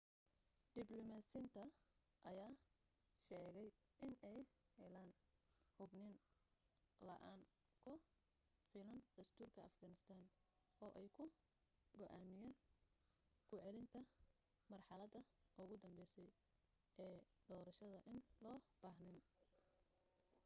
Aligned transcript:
diblomaasiyiinta 0.77 1.63
ayaa 2.29 2.53
sheegay 3.25 3.67
inay 4.05 4.39
heleen 4.79 5.11
hubniin 5.77 6.15
la'aan 7.07 7.43
ku 7.83 7.93
filan 8.71 8.99
dastuurka 9.17 9.61
afghanistan 9.69 10.21
oo 10.83 10.91
ay 11.01 11.07
ku 11.17 11.25
go'aamiyaan 11.99 12.53
ku 13.47 13.55
celinta 13.63 13.99
marxaladda 14.71 15.19
ugu 15.61 15.75
dambeysay 15.83 16.29
ee 17.05 17.17
doorashadda 17.49 17.99
in 18.11 18.17
loo 18.43 18.59
baahneen 18.81 19.19